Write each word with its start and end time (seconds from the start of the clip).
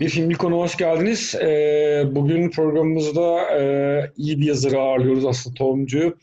Bir 0.00 0.08
filmli 0.08 0.34
konu 0.34 0.58
hoş 0.58 0.76
geldiniz. 0.76 1.34
Ee, 1.34 2.04
bugün 2.10 2.50
programımızda 2.50 3.40
e, 3.60 4.12
iyi 4.16 4.40
bir 4.40 4.46
yazarı 4.46 4.80
ağırlıyoruz 4.80 5.26
Aslı 5.26 5.54
Tohumcu'yu. 5.54 6.16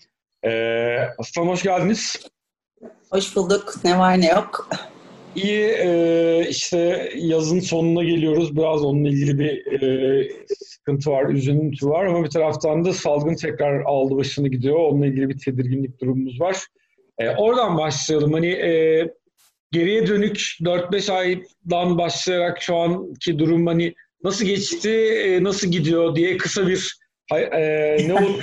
Ee, 0.44 0.98
Aslı 1.18 1.42
hoş 1.42 1.64
geldiniz. 1.64 2.26
Hoş 3.10 3.36
bulduk. 3.36 3.74
Ne 3.84 4.00
var 4.00 4.22
ne 4.22 4.28
yok. 4.28 4.70
İyi, 5.36 5.68
e, 5.68 6.46
işte 6.50 7.10
yazın 7.16 7.60
sonuna 7.60 8.04
geliyoruz. 8.04 8.56
Biraz 8.56 8.84
onunla 8.84 9.10
ilgili 9.10 9.40
bir 9.40 9.82
e, 9.82 10.30
sıkıntı 10.56 11.12
var, 11.12 11.30
üzüntü 11.30 11.88
var 11.90 12.06
ama 12.06 12.24
bir 12.24 12.30
taraftan 12.30 12.86
da 12.86 12.94
salgın 12.94 13.36
tekrar 13.36 13.82
aldı 13.82 14.16
başını 14.16 14.48
gidiyor. 14.48 14.76
Onunla 14.76 15.08
ilgili 15.08 15.30
bir 15.30 15.40
tedirginlik 15.40 16.02
durumumuz 16.02 16.42
var. 16.42 16.58
E, 17.18 17.30
oradan 17.30 17.78
başlayalım. 17.78 18.34
Hani 18.34 18.48
e, 18.48 19.02
geriye 19.72 20.08
dönük 20.08 20.38
4-5 20.62 21.12
aydan 21.12 21.98
başlayarak 21.98 22.62
şu 22.62 22.76
anki 22.76 23.40
durum 23.40 23.68
hani 23.68 23.94
nasıl 24.24 24.46
geçti, 24.46 24.90
e, 25.26 25.44
nasıl 25.44 25.68
gidiyor 25.68 26.16
diye 26.16 26.38
kısa 26.38 26.68
bir 26.68 26.98
e, 27.32 28.08
ne 28.08 28.14
oldu 28.14 28.42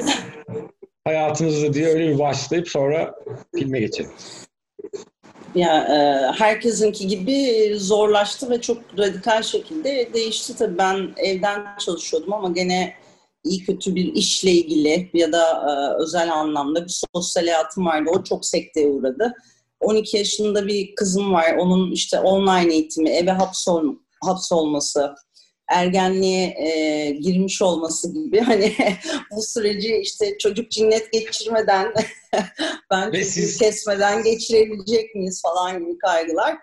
hayatınızda 1.05 1.75
diye 1.75 1.87
öyle 1.87 2.09
bir 2.09 2.19
başlayıp 2.19 2.69
sonra 2.69 3.15
filme 3.55 3.81
geçelim. 3.81 4.11
Ya 5.55 5.77
e, 5.77 5.99
herkesinki 6.39 7.07
gibi 7.07 7.73
zorlaştı 7.77 8.51
ve 8.51 8.61
çok 8.61 8.79
radikal 8.99 9.43
şekilde 9.43 10.11
değişti 10.15 10.57
tabii. 10.57 10.79
Ben 10.79 11.11
evden 11.17 11.67
çalışıyordum 11.79 12.33
ama 12.33 12.49
gene 12.49 12.95
iyi 13.45 13.65
kötü 13.65 13.95
bir 13.95 14.15
işle 14.15 14.51
ilgili 14.51 15.11
ya 15.15 15.33
da 15.33 15.43
e, 15.43 16.03
özel 16.03 16.33
anlamda 16.33 16.85
bir 16.85 17.01
sosyal 17.15 17.47
hayatım 17.47 17.87
vardı. 17.87 18.11
O 18.15 18.25
çok 18.25 18.47
sekteye 18.47 18.89
uğradı. 18.89 19.35
12 19.81 20.17
yaşında 20.17 20.67
bir 20.67 20.95
kızım 20.95 21.33
var. 21.33 21.55
Onun 21.59 21.93
işte 21.93 22.21
online 22.21 22.75
eğitimi, 22.75 23.11
eve 23.11 23.31
hapsol, 23.31 23.95
hapsolması, 24.25 25.15
ergenliğe 25.69 26.47
e, 26.47 27.11
girmiş 27.11 27.63
olması 27.63 28.15
gibi 28.15 28.41
hani 28.47 28.75
bu 29.31 29.43
süreci 29.43 29.97
işte 29.97 30.39
çocuk 30.39 30.71
cinnet 30.71 31.13
geçirmeden 31.13 31.93
ben 32.91 33.13
Ve 33.13 33.25
siz... 33.25 33.59
kesmeden 33.59 34.23
geçirebilecek 34.23 35.15
miyiz 35.15 35.43
falan 35.43 35.79
gibi 35.79 35.99
kaygılar. 35.99 36.59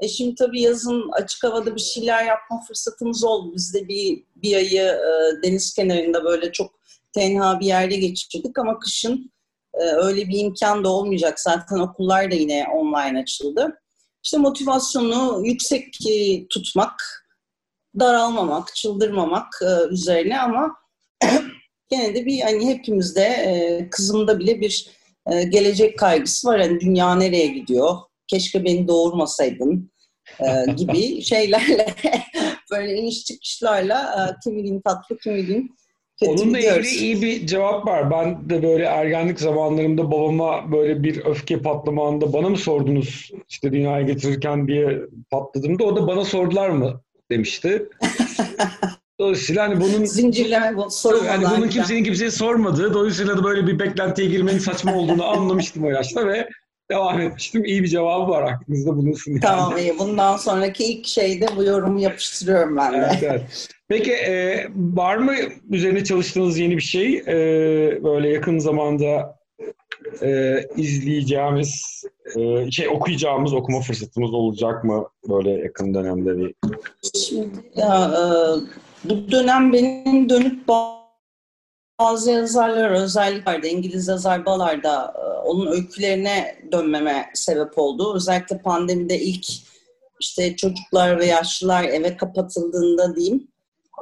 E 0.00 0.08
şimdi 0.08 0.34
tabii 0.34 0.60
yazın 0.60 1.10
açık 1.12 1.44
havada 1.44 1.76
bir 1.76 1.80
şeyler 1.80 2.24
yapma 2.24 2.60
fırsatımız 2.68 3.24
oldu. 3.24 3.52
Biz 3.56 3.74
de 3.74 3.88
bir, 3.88 4.24
bir 4.36 4.56
ayı 4.56 4.82
e, 4.82 5.42
deniz 5.42 5.74
kenarında 5.74 6.24
böyle 6.24 6.52
çok 6.52 6.70
tenha 7.12 7.60
bir 7.60 7.66
yerde 7.66 7.96
geçirdik 7.96 8.58
ama 8.58 8.78
kışın 8.78 9.32
öyle 9.80 10.28
bir 10.28 10.38
imkan 10.38 10.84
da 10.84 10.88
olmayacak. 10.88 11.40
Zaten 11.40 11.78
okullar 11.78 12.30
da 12.30 12.34
yine 12.34 12.66
online 12.74 13.18
açıldı. 13.20 13.78
İşte 14.24 14.38
motivasyonu 14.38 15.46
yüksek 15.46 15.98
tutmak, 16.50 17.26
daralmamak, 18.00 18.74
çıldırmamak 18.74 19.48
e, 19.62 19.92
üzerine 19.94 20.40
ama 20.40 20.74
gene 21.88 22.14
de 22.14 22.26
bir 22.26 22.40
hani 22.40 22.66
hepimizde 22.66 23.24
e, 23.24 23.88
kızımda 23.90 24.38
bile 24.38 24.60
bir 24.60 24.90
e, 25.32 25.42
gelecek 25.42 25.98
kaygısı 25.98 26.48
var. 26.48 26.60
Hani 26.60 26.80
dünya 26.80 27.14
nereye 27.14 27.46
gidiyor? 27.46 27.96
Keşke 28.26 28.64
beni 28.64 28.88
doğurmasaydın 28.88 29.92
gibi 30.76 31.22
şeylerle 31.24 31.94
böyle 32.70 32.94
iniş 32.94 33.24
çıkışlarla 33.24 34.36
kimi 34.44 34.62
gün 34.62 34.80
tatlı 34.80 35.18
kimi 35.18 35.46
gün 35.46 35.76
Onunla 36.28 36.58
ilgili 36.58 36.88
iyi 36.88 37.22
bir 37.22 37.46
cevap 37.46 37.86
var. 37.86 38.10
Ben 38.10 38.50
de 38.50 38.62
böyle 38.62 38.84
ergenlik 38.84 39.40
zamanlarımda 39.40 40.10
babama 40.10 40.72
böyle 40.72 41.02
bir 41.02 41.24
öfke 41.24 41.58
patlamağında 41.58 42.32
bana 42.32 42.48
mı 42.48 42.56
sordunuz 42.56 43.30
işte 43.48 43.72
dünyaya 43.72 44.02
getirirken 44.02 44.68
diye 44.68 44.98
patladığımda 45.30 45.84
o 45.84 45.96
da 45.96 46.06
bana 46.06 46.24
sordular 46.24 46.68
mı 46.68 47.00
demişti. 47.30 47.88
Dolayısıyla 49.20 49.68
hani 49.68 49.80
bunun 49.80 50.04
zincirleme 50.04 50.76
bu 50.76 50.90
soru 50.90 51.24
yani 51.24 51.44
bunun 51.56 51.68
kimsenin 51.68 52.04
kimseye 52.04 52.30
sormadığı 52.30 52.94
dolayısıyla 52.94 53.38
da 53.38 53.44
böyle 53.44 53.66
bir 53.66 53.78
beklentiye 53.78 54.28
girmenin 54.28 54.58
saçma 54.58 54.94
olduğunu 54.94 55.26
anlamıştım 55.28 55.84
o 55.84 55.90
yaşta 55.90 56.26
ve 56.26 56.48
devam 56.90 57.20
etmiştim. 57.20 57.64
İyi 57.64 57.82
bir 57.82 57.88
cevabı 57.88 58.30
var 58.30 58.42
aklınızda 58.42 58.96
bulunsun. 58.96 59.30
Yani. 59.30 59.40
Tamam 59.40 59.78
iyi. 59.78 59.98
Bundan 59.98 60.36
sonraki 60.36 60.84
ilk 60.84 61.06
şeyde 61.06 61.46
bu 61.56 61.64
yorumu 61.64 62.00
yapıştırıyorum 62.00 62.76
ben 62.76 62.92
de. 62.92 62.96
Evet, 62.96 63.22
evet. 63.22 63.68
Peki 63.92 64.12
e, 64.12 64.66
var 64.76 65.16
mı 65.16 65.32
üzerine 65.70 66.04
çalıştığınız 66.04 66.58
yeni 66.58 66.76
bir 66.76 66.82
şey? 66.82 67.16
E, 67.16 67.34
böyle 68.04 68.28
yakın 68.28 68.58
zamanda 68.58 69.38
e, 70.22 70.60
izleyeceğimiz, 70.76 72.04
e, 72.36 72.70
şey 72.70 72.88
okuyacağımız 72.88 73.54
okuma 73.54 73.80
fırsatımız 73.80 74.34
olacak 74.34 74.84
mı 74.84 75.08
böyle 75.28 75.50
yakın 75.50 75.94
dönemde 75.94 76.38
bir? 76.38 76.54
Şimdi 77.14 77.48
ya, 77.76 78.12
e, 78.16 78.22
bu 79.08 79.30
dönem 79.30 79.72
benim 79.72 80.28
dönüp 80.28 80.68
bazı 81.98 82.30
yazarlar 82.30 82.90
özellikle 82.90 83.70
İngiliz 83.70 84.08
yazar 84.08 84.46
Balar'da 84.46 85.14
e, 85.16 85.48
onun 85.48 85.72
öykülerine 85.72 86.58
dönmeme 86.72 87.30
sebep 87.34 87.78
oldu. 87.78 88.14
Özellikle 88.16 88.58
pandemide 88.58 89.18
ilk 89.18 89.46
işte 90.20 90.56
çocuklar 90.56 91.18
ve 91.18 91.26
yaşlılar 91.26 91.84
eve 91.84 92.16
kapatıldığında 92.16 93.16
diyeyim 93.16 93.51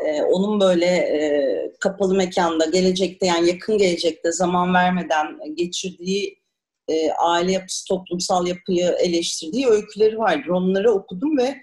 e, 0.06 0.22
onun 0.22 0.60
böyle 0.60 0.86
e, 0.86 1.72
kapalı 1.80 2.14
mekanda 2.14 2.64
gelecekte 2.64 3.26
yani 3.26 3.48
yakın 3.48 3.78
gelecekte 3.78 4.32
zaman 4.32 4.74
vermeden 4.74 5.38
geçirdiği 5.54 6.40
e, 6.88 7.10
aile 7.10 7.52
yapısı, 7.52 7.84
toplumsal 7.88 8.46
yapıyı 8.46 8.86
eleştirdiği 8.86 9.66
öyküleri 9.66 10.18
vardır. 10.18 10.48
Onları 10.48 10.92
okudum 10.92 11.38
ve 11.38 11.56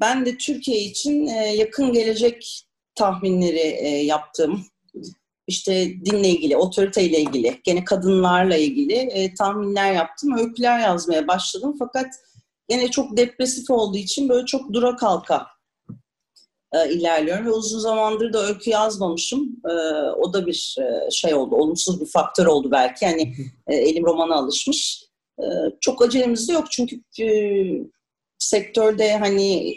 ben 0.00 0.26
de 0.26 0.36
Türkiye 0.36 0.78
için 0.78 1.26
e, 1.26 1.54
yakın 1.54 1.92
gelecek 1.92 2.66
tahminleri 2.94 3.58
e, 3.58 3.88
yaptım. 3.88 4.64
İşte 5.46 5.88
dinle 6.04 6.28
ilgili, 6.28 6.56
otoriteyle 6.56 7.20
ilgili, 7.20 7.60
gene 7.64 7.84
kadınlarla 7.84 8.56
ilgili 8.56 8.94
e, 8.94 9.34
tahminler 9.34 9.92
yaptım. 9.92 10.38
Öyküler 10.38 10.80
yazmaya 10.80 11.28
başladım 11.28 11.76
fakat 11.78 12.06
gene 12.68 12.90
çok 12.90 13.16
depresif 13.16 13.70
olduğu 13.70 13.98
için 13.98 14.28
böyle 14.28 14.46
çok 14.46 14.72
dura 14.72 14.96
kalka 14.96 15.46
e, 16.72 16.92
ilerliyorum 16.92 17.46
ve 17.46 17.50
uzun 17.50 17.78
zamandır 17.78 18.32
da 18.32 18.46
öykü 18.46 18.70
yazmamışım. 18.70 19.56
E, 19.64 19.72
o 20.10 20.32
da 20.32 20.46
bir 20.46 20.76
e, 20.80 21.10
şey 21.10 21.34
oldu, 21.34 21.56
olumsuz 21.56 22.00
bir 22.00 22.06
faktör 22.06 22.46
oldu 22.46 22.70
belki. 22.70 23.04
Yani 23.04 23.34
e, 23.66 23.76
elim 23.76 24.04
romana 24.04 24.34
alışmış. 24.34 25.04
E, 25.38 25.44
çok 25.80 26.02
acelemiz 26.02 26.48
de 26.48 26.52
yok 26.52 26.70
çünkü 26.70 26.96
e, 27.20 27.28
sektörde 28.38 29.18
hani 29.18 29.74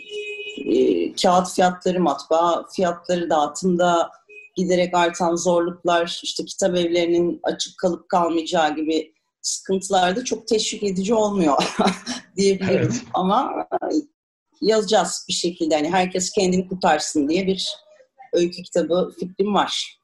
e, 0.57 1.13
kağıt 1.15 1.53
fiyatları, 1.53 1.99
matbaa 1.99 2.65
fiyatları 2.75 3.29
dağıtımda 3.29 4.11
giderek 4.55 4.93
artan 4.93 5.35
zorluklar, 5.35 6.19
işte 6.23 6.45
kitap 6.45 6.77
evlerinin 6.77 7.39
açık 7.43 7.77
kalıp 7.77 8.09
kalmayacağı 8.09 8.75
gibi 8.75 9.13
sıkıntılar 9.41 10.15
da 10.15 10.23
çok 10.23 10.47
teşvik 10.47 10.83
edici 10.83 11.13
olmuyor 11.13 11.75
diyebilirim. 12.37 12.77
Evet. 12.77 13.01
Ama 13.13 13.67
yazacağız 14.63 15.25
bir 15.29 15.33
şekilde. 15.33 15.75
Hani 15.75 15.89
herkes 15.89 16.31
kendini 16.31 16.67
kurtarsın 16.67 17.29
diye 17.29 17.47
bir 17.47 17.67
öykü 18.33 18.63
kitabı 18.63 19.13
fikrim 19.19 19.53
var. 19.53 19.97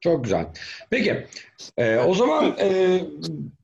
Çok 0.00 0.24
güzel. 0.24 0.46
Peki, 0.90 1.26
e, 1.76 1.96
o 1.96 2.14
zaman 2.14 2.56
e, 2.60 3.00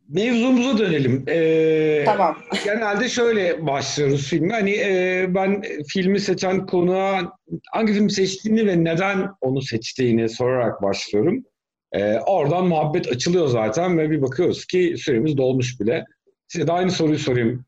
mevzumuza 0.08 0.78
dönelim. 0.78 1.24
E, 1.28 2.02
tamam. 2.04 2.36
Genelde 2.64 3.08
şöyle 3.08 3.66
başlıyoruz 3.66 4.28
filmi. 4.28 4.52
Hani 4.52 4.70
e, 4.70 5.26
ben 5.28 5.62
filmi 5.88 6.20
seçen 6.20 6.66
konuğa 6.66 7.32
hangi 7.72 7.92
film 7.92 8.10
seçtiğini 8.10 8.66
ve 8.66 8.84
neden 8.84 9.28
onu 9.40 9.62
seçtiğini 9.62 10.28
sorarak 10.28 10.82
başlıyorum. 10.82 11.44
E, 11.92 12.18
oradan 12.18 12.66
muhabbet 12.66 13.08
açılıyor 13.08 13.48
zaten 13.48 13.98
ve 13.98 14.10
bir 14.10 14.22
bakıyoruz 14.22 14.66
ki 14.66 14.94
süremiz 14.98 15.36
dolmuş 15.36 15.80
bile. 15.80 16.04
Size 16.48 16.66
de 16.66 16.72
aynı 16.72 16.90
soruyu 16.90 17.18
sorayım. 17.18 17.64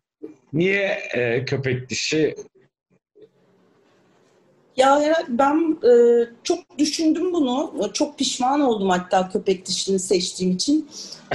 Niye 0.53 0.99
e, 1.15 1.45
köpek 1.45 1.91
dişi 1.91 2.35
ya 4.77 5.17
ben 5.29 5.79
e, 5.91 5.93
çok 6.43 6.79
düşündüm 6.79 7.33
bunu. 7.33 7.91
Çok 7.93 8.19
pişman 8.19 8.61
oldum 8.61 8.91
hatta 8.91 9.29
köpek 9.29 9.67
dişini 9.67 9.99
seçtiğim 9.99 10.53
için. 10.53 10.91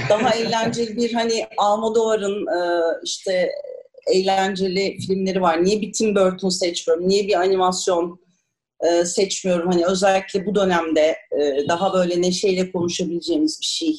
Daha 0.08 0.30
eğlenceli 0.34 0.96
bir 0.96 1.12
hani 1.12 1.46
Almodovar'ın 1.56 2.46
e, 2.46 2.82
işte 3.04 3.50
eğlenceli 4.06 4.98
filmleri 5.06 5.42
var. 5.42 5.64
Niye 5.64 5.80
bir 5.80 5.92
Tim 5.92 6.14
Burton 6.14 6.48
seçmiyorum? 6.48 7.08
Niye 7.08 7.26
bir 7.28 7.40
animasyon 7.40 8.20
e, 8.80 9.04
seçmiyorum? 9.04 9.70
Hani 9.70 9.86
özellikle 9.86 10.46
bu 10.46 10.54
dönemde 10.54 11.16
e, 11.32 11.68
daha 11.68 11.92
böyle 11.92 12.22
neşeyle 12.22 12.72
konuşabileceğimiz 12.72 13.60
bir 13.60 13.66
şey 13.66 13.96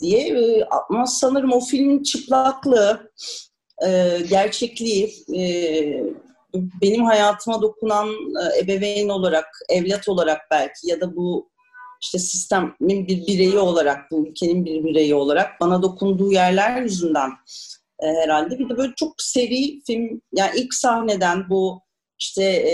diye. 0.00 0.28
E, 0.28 0.64
ama 0.90 1.06
sanırım 1.06 1.52
o 1.52 1.60
filmin 1.60 2.02
çıplaklığı, 2.02 3.12
e, 3.86 4.18
gerçekliği, 4.30 5.14
e, 5.36 5.42
benim 6.82 7.04
hayatıma 7.04 7.62
dokunan 7.62 8.08
e, 8.08 8.60
ebeveyn 8.60 9.08
olarak, 9.08 9.46
evlat 9.68 10.08
olarak 10.08 10.40
belki 10.50 10.88
ya 10.88 11.00
da 11.00 11.16
bu 11.16 11.50
işte 12.02 12.18
sistemin 12.18 13.08
bir 13.08 13.26
bireyi 13.26 13.58
olarak, 13.58 14.10
bu 14.10 14.26
ülkenin 14.26 14.64
bir 14.64 14.84
bireyi 14.84 15.14
olarak 15.14 15.60
bana 15.60 15.82
dokunduğu 15.82 16.32
yerler 16.32 16.82
yüzünden 16.82 17.30
e, 18.02 18.06
herhalde. 18.06 18.58
Bir 18.58 18.68
de 18.68 18.76
böyle 18.76 18.92
çok 18.96 19.14
seri 19.22 19.80
film, 19.86 20.20
yani 20.32 20.50
ilk 20.56 20.74
sahneden 20.74 21.48
bu 21.50 21.80
işte 22.18 22.44
e, 22.44 22.72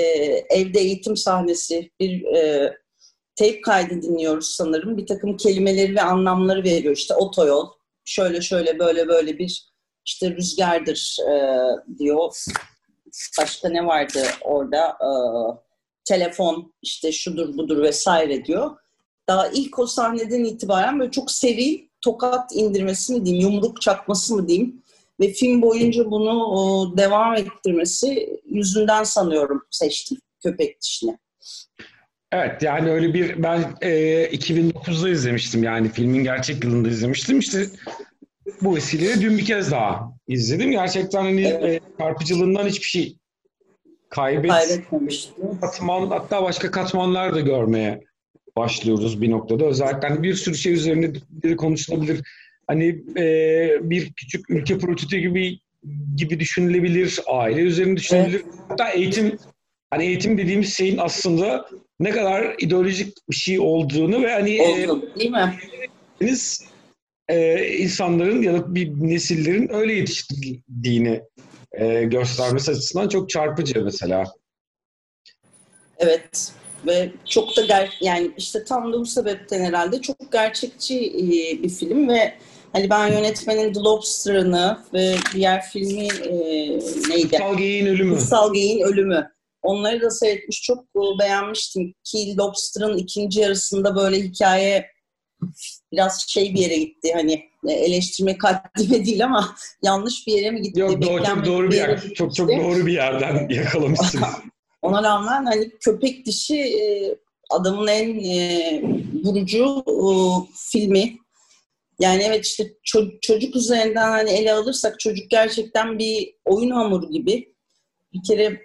evde 0.51 0.81
eğitim 0.81 1.17
sahnesi, 1.17 1.91
bir 2.01 2.25
e, 2.25 2.73
tape 3.37 3.61
kaydı 3.61 4.03
dinliyoruz 4.03 4.47
sanırım. 4.47 4.99
Bir 4.99 5.07
takım 5.07 5.37
kelimeleri 5.37 5.95
ve 5.95 6.03
anlamları 6.03 6.65
veriyor. 6.65 6.97
İşte 6.97 7.15
otoyol, 7.15 7.69
şöyle 8.05 8.41
şöyle 8.41 8.79
böyle 8.79 9.09
böyle 9.09 9.39
bir 9.39 9.73
işte 10.07 10.31
rüzgardır 10.31 11.17
diyor. 11.99 12.45
Başka 13.39 13.69
ne 13.69 13.87
vardı 13.87 14.23
orada? 14.41 14.89
E, 14.89 15.09
telefon 16.05 16.73
işte 16.83 17.13
şudur 17.13 17.57
budur 17.57 17.83
vesaire 17.83 18.45
diyor. 18.45 18.71
Daha 19.29 19.49
ilk 19.49 19.79
o 19.79 19.87
sahneden 19.87 20.45
itibaren 20.45 21.01
böyle 21.01 21.11
çok 21.11 21.31
seri 21.31 21.89
tokat 22.01 22.53
indirmesi 22.55 23.13
mi 23.13 23.25
diyeyim, 23.25 23.51
yumruk 23.51 23.81
çakması 23.81 24.37
mı 24.37 24.49
diyeyim. 24.49 24.83
Ve 25.21 25.33
film 25.33 25.63
boyunca 25.63 26.11
bunu 26.11 26.45
o, 26.45 26.97
devam 26.97 27.35
ettirmesi 27.35 28.41
yüzünden 28.45 29.05
sanıyorum 29.05 29.63
seçtim 29.71 30.19
köpek 30.43 30.83
dişini. 30.83 31.19
Evet 32.33 32.63
yani 32.63 32.91
öyle 32.91 33.15
bir 33.15 33.43
ben 33.43 33.75
e, 33.81 33.91
2009'da 34.25 35.09
izlemiştim 35.09 35.63
yani 35.63 35.89
filmin 35.89 36.25
gerçek 36.25 36.65
yılında 36.65 36.89
izlemiştim 36.89 37.39
işte 37.39 37.67
bu 38.61 38.77
vesileyle 38.77 39.21
dün 39.21 39.39
bir 39.39 39.45
kez 39.45 39.71
daha 39.71 40.13
izledim. 40.29 40.71
Gerçekten 40.71 41.23
hani 41.23 41.45
evet. 41.45 41.83
e, 41.83 41.99
çarpıcılığından 41.99 42.67
hiçbir 42.67 42.87
şey 42.87 43.17
kaybet, 44.09 44.51
kaybetmemiştim. 44.51 45.35
Katman, 45.61 46.07
hatta 46.07 46.43
başka 46.43 46.71
katmanlar 46.71 47.35
da 47.35 47.41
görmeye 47.41 48.01
başlıyoruz 48.57 49.23
bir 49.23 49.31
noktada. 49.31 49.65
Özellikle 49.65 50.09
hani 50.09 50.23
bir 50.23 50.35
sürü 50.35 50.55
şey 50.55 50.73
üzerinde 50.73 51.13
konuşulabilir. 51.57 52.23
Hani 52.67 53.03
e, 53.17 53.25
bir 53.83 54.13
küçük 54.13 54.51
ülke 54.51 54.79
prototipi 54.79 55.21
gibi 55.21 55.59
gibi 56.17 56.41
düşünülebilir, 56.41 57.21
aile 57.27 57.61
üzerinde 57.61 57.97
düşünülebilir. 57.97 58.43
Evet. 58.45 58.55
Hatta 58.69 58.91
eğitim 58.91 59.39
hani 59.91 60.05
eğitim 60.05 60.39
dediğimiz 60.39 60.77
şeyin 60.77 60.99
aslında 60.99 61.67
ne 62.01 62.11
kadar 62.11 62.55
ideolojik 62.59 63.17
bir 63.31 63.37
şey 63.37 63.61
olduğunu 63.61 64.23
ve 64.23 64.33
hani 64.33 64.63
Oldu, 64.63 65.09
e, 65.17 65.21
değil 65.21 65.31
mi? 65.31 65.59
E, 67.33 67.69
insanların 67.79 68.43
ya 68.43 68.53
da 68.53 68.75
bir 68.75 68.91
nesillerin 68.91 69.73
öyle 69.73 69.93
yetiştirildiğini 69.93 71.23
e, 71.73 72.05
göstermesi 72.05 72.71
açısından 72.71 73.09
çok 73.09 73.31
çarpıcı 73.31 73.85
mesela. 73.85 74.25
Evet 75.99 76.53
ve 76.87 77.13
çok 77.25 77.57
da 77.57 77.63
ger 77.63 77.99
yani 78.01 78.31
işte 78.37 78.65
tam 78.65 78.93
da 78.93 79.01
bu 79.01 79.07
sebepten 79.07 79.65
herhalde 79.65 80.01
çok 80.01 80.33
gerçekçi 80.33 81.07
e, 81.07 81.63
bir 81.63 81.69
film 81.69 82.09
ve 82.09 82.35
hani 82.73 82.91
ben 82.91 83.13
yönetmenin 83.13 83.73
The 83.73 83.81
Lobster'ını 83.81 84.79
ve 84.95 85.15
diğer 85.35 85.63
filmi 85.63 86.07
e, 86.07 86.35
neydi? 87.09 87.31
Kutsal 87.31 87.57
Geyin 87.57 87.87
Ölümü. 87.87 88.15
Kutsal 88.15 88.55
Geyin 88.55 88.81
Ölümü. 88.81 89.33
Onları 89.63 90.01
da 90.01 90.11
seyretmiş 90.11 90.63
çok 90.63 90.85
e, 90.85 91.19
beğenmiştim 91.19 91.95
ki 92.05 92.37
Lobster'ın 92.39 92.97
ikinci 92.97 93.41
yarısında 93.41 93.97
böyle 93.97 94.17
hikaye 94.17 94.87
biraz 95.93 96.25
şey 96.29 96.55
bir 96.55 96.59
yere 96.59 96.77
gitti 96.77 97.13
hani 97.15 97.33
e, 97.69 97.73
eleştirme 97.73 98.39
katlime 98.39 99.05
değil 99.07 99.25
ama 99.25 99.57
yanlış 99.83 100.27
bir 100.27 100.33
yere 100.33 100.51
mi 100.51 100.63
gitti? 100.63 100.81
Yok 100.81 101.03
doğru, 101.03 101.25
çok 101.25 101.47
doğru 101.47 101.71
bir 101.71 101.77
yer. 101.77 102.01
Çok 102.15 102.35
çok 102.35 102.49
doğru 102.49 102.87
bir 102.87 102.93
yerden 102.93 103.49
yakalamışsınız. 103.51 104.29
Ona 104.83 105.03
rağmen 105.03 105.45
hani 105.45 105.71
köpek 105.81 106.27
dişi 106.27 106.57
e, 106.57 107.15
adamın 107.51 107.87
en 107.87 108.25
e, 108.25 108.83
vurucu 109.25 109.85
filmi. 110.55 111.19
Yani 112.01 112.23
evet 112.23 112.47
işte 112.47 112.75
çocuk 113.23 113.57
üzerinden 113.57 114.11
hani 114.11 114.31
ele 114.31 114.53
alırsak 114.53 115.01
çocuk 115.01 115.31
gerçekten 115.31 115.99
bir 115.99 116.35
oyun 116.45 116.71
hamuru 116.71 117.11
gibi. 117.11 117.55
Bir 118.13 118.23
kere 118.23 118.61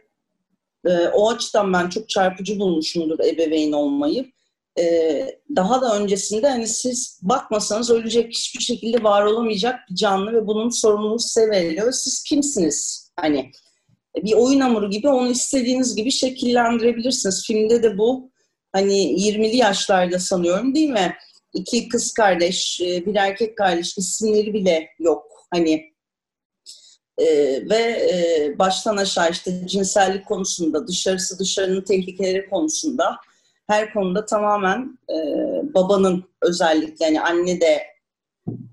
o 1.13 1.29
açıdan 1.29 1.73
ben 1.73 1.89
çok 1.89 2.09
çarpıcı 2.09 2.59
bulmuşumdur 2.59 3.19
ebeveyn 3.19 3.71
olmayı. 3.71 4.31
Daha 5.55 5.81
da 5.81 5.95
öncesinde 5.95 6.49
hani 6.49 6.67
siz 6.67 7.19
bakmasanız 7.21 7.89
ölecek 7.89 8.33
hiçbir 8.33 8.63
şekilde 8.63 9.03
var 9.03 9.23
olamayacak 9.23 9.79
bir 9.89 9.95
canlı 9.95 10.33
ve 10.33 10.47
bunun 10.47 10.69
sorumluluğu 10.69 11.19
size 11.19 11.49
veriliyor. 11.49 11.91
Siz 11.91 12.23
kimsiniz? 12.23 13.11
Hani 13.15 13.51
bir 14.15 14.33
oyun 14.33 14.59
hamuru 14.59 14.89
gibi 14.89 15.09
onu 15.09 15.31
istediğiniz 15.31 15.95
gibi 15.95 16.11
şekillendirebilirsiniz. 16.11 17.43
Filmde 17.47 17.83
de 17.83 17.97
bu 17.97 18.31
hani 18.71 18.93
20'li 18.93 19.57
yaşlarda 19.57 20.19
sanıyorum 20.19 20.75
değil 20.75 20.89
mi? 20.89 21.15
İki 21.53 21.87
kız 21.87 22.13
kardeş, 22.13 22.81
e, 22.81 23.05
bir 23.05 23.15
erkek 23.15 23.57
kardeş 23.57 23.97
isimleri 23.97 24.53
bile 24.53 24.87
yok. 24.99 25.23
Hani 25.51 25.93
e, 27.17 27.25
ve 27.69 28.09
e, 28.13 28.55
baştan 28.59 28.97
aşağı 28.97 29.31
işte 29.31 29.67
cinsellik 29.67 30.25
konusunda, 30.25 30.87
dışarısı 30.87 31.39
dışarının 31.39 31.81
tehlikeleri 31.81 32.49
konusunda 32.49 33.17
her 33.67 33.93
konuda 33.93 34.25
tamamen 34.25 34.99
e, 35.09 35.15
babanın 35.73 36.23
özellikle 36.41 37.05
yani 37.05 37.21
anne 37.21 37.61
de 37.61 37.83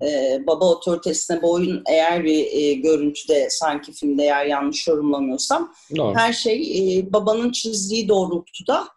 e, 0.01 0.39
baba 0.47 0.65
otoritesine 0.65 1.41
boyun 1.41 1.83
eğer 1.89 2.23
bir 2.23 2.45
e, 2.51 2.73
görüntüde 2.73 3.49
sanki 3.49 3.91
filmde 3.91 4.23
eğer 4.23 4.45
yanlış 4.45 4.87
yorumlamıyorsam 4.87 5.73
Doğru. 5.95 6.15
her 6.15 6.33
şey 6.33 6.79
e, 6.99 7.13
babanın 7.13 7.51
çizdiği 7.51 8.09
doğrultuda 8.09 8.87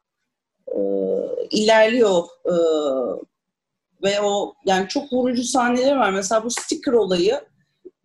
e, 0.68 0.78
ilerliyor 1.50 2.24
e, 2.44 2.54
ve 4.02 4.20
o 4.20 4.54
yani 4.66 4.88
çok 4.88 5.12
vurucu 5.12 5.42
sahneler 5.44 5.96
var. 5.96 6.10
Mesela 6.10 6.44
bu 6.44 6.50
sticker 6.50 6.92
olayı 6.92 7.40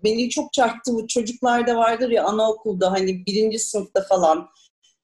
beni 0.04 0.30
çok 0.30 0.54
çarptı. 0.54 0.94
Bu 0.94 1.08
çocuklarda 1.08 1.78
vardır 1.78 2.10
ya 2.10 2.24
anaokulda 2.24 2.92
hani 2.92 3.26
birinci 3.26 3.60
sınıfta 3.60 4.02
falan 4.02 4.50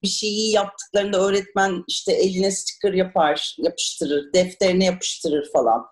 bir 0.03 0.07
şeyi 0.07 0.51
yaptıklarında 0.51 1.19
öğretmen 1.19 1.83
işte 1.87 2.13
eline 2.13 2.51
sticker 2.51 2.93
yapar, 2.93 3.55
yapıştırır, 3.57 4.33
defterine 4.33 4.85
yapıştırır 4.85 5.51
falan. 5.53 5.85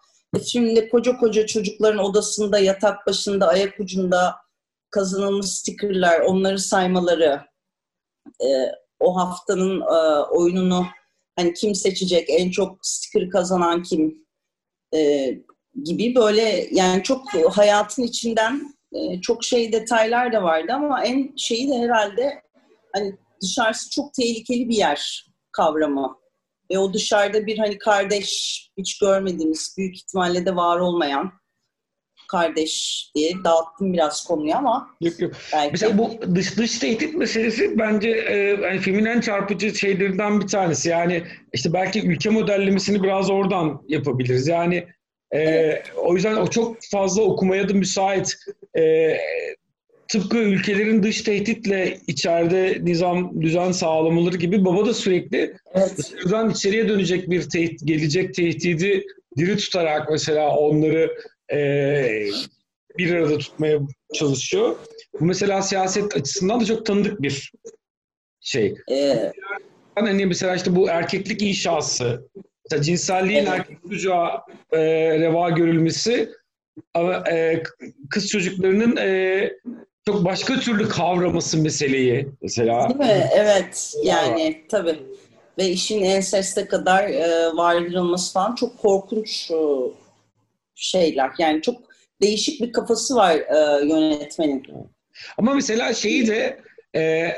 Şimdi 0.45 0.89
koca 0.89 1.17
koca 1.17 1.45
çocukların 1.45 2.03
odasında, 2.03 2.59
yatak 2.59 3.07
başında, 3.07 3.47
ayak 3.47 3.79
ucunda 3.79 4.35
kazanılmış 4.89 5.47
stickerlar, 5.47 6.19
onları 6.19 6.59
saymaları, 6.59 7.41
e, 8.41 8.47
o 8.99 9.17
haftanın 9.17 9.81
e, 9.81 10.25
oyununu 10.29 10.85
hani 11.35 11.53
kim 11.53 11.75
seçecek, 11.75 12.29
en 12.29 12.51
çok 12.51 12.77
sticker 12.81 13.29
kazanan 13.29 13.83
kim 13.83 14.27
e, 14.95 15.31
gibi 15.83 16.15
böyle 16.15 16.67
yani 16.71 17.03
çok 17.03 17.33
hayatın 17.33 18.03
içinden 18.03 18.75
e, 18.93 19.21
çok 19.21 19.43
şey 19.43 19.73
detaylar 19.73 20.33
da 20.33 20.43
vardı 20.43 20.71
ama 20.75 21.03
en 21.03 21.35
şeyi 21.37 21.69
de 21.69 21.77
herhalde 21.77 22.41
hani 22.93 23.17
dışarısı 23.41 23.89
çok 23.89 24.13
tehlikeli 24.13 24.69
bir 24.69 24.75
yer 24.75 25.27
kavramı 25.51 26.17
ve 26.71 26.79
o 26.79 26.93
dışarıda 26.93 27.45
bir 27.45 27.57
hani 27.57 27.77
kardeş 27.77 28.61
hiç 28.77 28.99
görmediğimiz 28.99 29.75
büyük 29.77 29.95
ihtimalle 29.95 30.45
de 30.45 30.55
var 30.55 30.79
olmayan 30.79 31.31
kardeş 32.27 33.05
diye 33.15 33.33
dağıttım 33.43 33.93
biraz 33.93 34.23
konuyu 34.27 34.55
ama 34.55 34.89
yok 35.01 35.19
yok. 35.19 35.33
Belki... 35.53 35.71
Mesela 35.71 35.97
bu 35.97 36.35
dış 36.35 36.57
dış 36.57 36.79
tehdit 36.79 37.15
meselesi 37.15 37.79
bence 37.79 38.09
e, 38.09 38.37
yani 38.37 38.79
filmin 38.79 39.05
en 39.05 39.21
çarpıcı 39.21 39.75
şeylerinden 39.75 40.41
bir 40.41 40.47
tanesi. 40.47 40.89
Yani 40.89 41.23
işte 41.53 41.73
belki 41.73 42.07
ülke 42.07 42.29
modellemesini 42.29 43.03
biraz 43.03 43.29
oradan 43.29 43.83
yapabiliriz. 43.87 44.47
Yani 44.47 44.87
e, 45.35 45.71
o 45.95 46.13
yüzden 46.13 46.35
o 46.35 46.47
çok 46.47 46.77
fazla 46.91 47.21
okumaya 47.21 47.69
da 47.69 47.73
müsait. 47.73 48.35
E, 48.77 48.83
tıpkı 50.09 50.37
ülkelerin 50.37 51.03
dış 51.03 51.21
tehditle 51.21 51.99
içeride 52.07 52.77
nizam, 52.81 53.41
düzen 53.41 53.71
sağlamaları 53.71 54.37
gibi 54.37 54.65
baba 54.65 54.85
da 54.85 54.93
sürekli 54.93 55.57
evet. 55.73 55.97
dışarıdan 55.97 56.49
içeriye 56.49 56.89
dönecek 56.89 57.29
bir 57.29 57.49
tehdit, 57.49 57.87
gelecek 57.87 58.33
tehdidi 58.33 59.03
diri 59.37 59.57
tutarak 59.57 60.11
mesela 60.11 60.55
onları 60.55 61.17
e, 61.53 61.57
bir 62.97 63.13
arada 63.13 63.37
tutmaya 63.37 63.79
çalışıyor. 64.13 64.75
Bu 65.19 65.25
mesela 65.25 65.61
siyaset 65.61 66.15
açısından 66.15 66.59
da 66.59 66.65
çok 66.65 66.85
tanıdık 66.85 67.21
bir 67.21 67.51
şey. 68.39 68.75
Evet. 68.87 69.33
Hani 69.95 70.25
mesela 70.25 70.55
işte 70.55 70.75
bu 70.75 70.89
erkeklik 70.89 71.41
inşası, 71.41 72.29
mesela 72.65 72.83
cinselliğin 72.83 73.39
evet. 73.39 73.49
erkek 73.49 73.77
çocuğa 73.89 74.45
e, 74.71 74.79
reva 75.19 75.49
görülmesi 75.49 76.29
ama 76.93 77.23
e, 77.31 77.63
kız 78.09 78.27
çocuklarının 78.27 78.97
e, 78.97 79.51
çok 80.07 80.25
başka 80.25 80.59
türlü 80.59 80.89
kavraması 80.89 81.57
meseleyi 81.57 82.27
mesela. 82.41 82.89
Değil 82.89 82.99
mi? 82.99 83.29
Evet. 83.33 83.93
Yani 84.03 84.63
tabii. 84.69 84.99
Ve 85.57 85.69
işin 85.69 86.01
enseste 86.01 86.65
kadar 86.65 87.03
e, 87.03 87.55
vardırılması 87.55 88.33
falan 88.33 88.55
çok 88.55 88.77
korkunç 88.77 89.51
e, 89.51 89.55
şeyler. 90.75 91.31
Yani 91.39 91.61
çok 91.61 91.75
değişik 92.21 92.61
bir 92.61 92.71
kafası 92.71 93.15
var 93.15 93.35
e, 93.35 93.85
yönetmenin. 93.85 94.63
Ama 95.37 95.53
mesela 95.53 95.93
şeyi 95.93 96.27
de 96.27 96.59
e, 96.95 97.31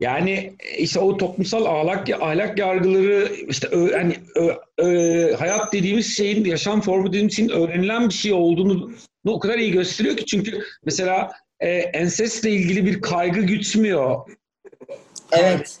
yani 0.00 0.52
işte 0.78 1.00
o 1.00 1.16
toplumsal 1.16 1.64
ahlak 1.64 2.10
ahlak 2.10 2.58
yargıları 2.58 3.32
işte 3.48 3.68
ö, 3.68 3.98
hani 3.98 4.16
ö, 4.36 4.48
ö, 4.78 5.34
hayat 5.34 5.72
dediğimiz 5.72 6.16
şeyin 6.16 6.44
yaşam 6.44 6.80
formu 6.80 7.08
dediğimiz 7.08 7.36
şeyin 7.36 7.50
öğrenilen 7.50 8.08
bir 8.08 8.14
şey 8.14 8.32
olduğunu 8.32 8.92
o 9.24 9.38
kadar 9.38 9.58
iyi 9.58 9.72
gösteriyor 9.72 10.16
ki 10.16 10.26
çünkü 10.26 10.62
mesela 10.84 11.32
e, 11.62 11.68
ensesle 11.70 12.50
ilgili 12.50 12.86
bir 12.86 13.00
kaygı 13.00 13.40
gütmüyor 13.40 14.18
Evet. 15.32 15.78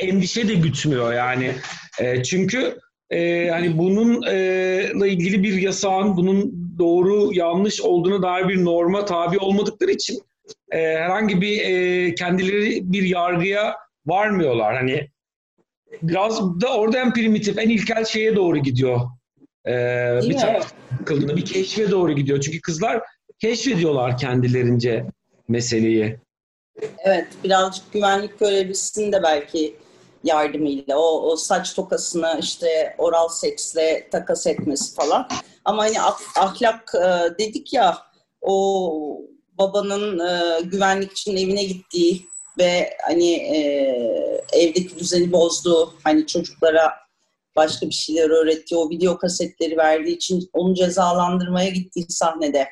Endişe 0.00 0.48
de 0.48 0.54
gütmüyor 0.54 1.12
yani. 1.12 1.52
E, 2.00 2.22
çünkü 2.22 2.78
e, 3.10 3.48
hani 3.50 3.78
bununla 3.78 5.06
e, 5.06 5.10
ilgili 5.12 5.42
bir 5.42 5.62
yasağın 5.62 6.16
bunun 6.16 6.52
doğru 6.78 7.34
yanlış 7.34 7.80
olduğuna 7.80 8.22
dair 8.22 8.48
bir 8.48 8.64
norma 8.64 9.04
tabi 9.04 9.38
olmadıkları 9.38 9.90
için 9.90 10.22
e, 10.70 10.78
herhangi 10.78 11.40
bir 11.40 11.60
e, 11.60 12.14
kendileri 12.14 12.92
bir 12.92 13.02
yargıya 13.02 13.76
varmıyorlar. 14.06 14.74
Hani 14.76 15.08
biraz 16.02 16.60
da 16.60 16.76
orada 16.76 16.98
en 16.98 17.12
primitif, 17.12 17.58
en 17.58 17.68
ilkel 17.68 18.04
şeye 18.04 18.36
doğru 18.36 18.58
gidiyor. 18.58 19.00
E, 19.66 19.72
bir 20.22 20.36
taraf 20.36 20.72
kıldığında 21.04 21.36
bir 21.36 21.44
keşfe 21.44 21.90
doğru 21.90 22.12
gidiyor. 22.12 22.40
Çünkü 22.40 22.60
kızlar 22.60 23.02
keşfediyorlar 23.38 24.18
kendilerince 24.18 25.06
meseleyi. 25.52 26.18
Evet, 26.98 27.28
birazcık 27.44 27.92
güvenlik 27.92 28.40
görevlisinin 28.40 29.12
de 29.12 29.22
belki 29.22 29.76
yardımıyla 30.24 30.98
o, 30.98 31.30
o 31.30 31.36
saç 31.36 31.74
tokasını 31.74 32.38
işte 32.40 32.94
oral 32.98 33.28
seksle 33.28 34.08
takas 34.10 34.46
etmesi 34.46 34.94
falan. 34.94 35.28
Ama 35.64 35.82
hani 35.82 36.00
ahlak 36.36 36.94
e, 36.94 37.38
dedik 37.38 37.72
ya 37.72 37.98
o 38.40 39.22
babanın 39.58 40.18
e, 40.18 40.60
güvenlik 40.60 41.12
için 41.12 41.36
evine 41.36 41.64
gittiği 41.64 42.26
ve 42.58 42.96
hani 43.06 43.32
e, 43.32 43.58
evdeki 44.52 44.98
düzeni 44.98 45.32
bozduğu 45.32 45.94
hani 46.04 46.26
çocuklara 46.26 46.92
başka 47.56 47.86
bir 47.86 47.94
şeyler 47.94 48.30
öğrettiği 48.30 48.80
o 48.80 48.90
video 48.90 49.18
kasetleri 49.18 49.76
verdiği 49.76 50.16
için 50.16 50.50
onu 50.52 50.74
cezalandırmaya 50.74 51.68
gittiği 51.68 52.06
sahnede 52.08 52.68